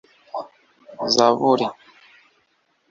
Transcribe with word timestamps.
zaburi, 1.15 1.67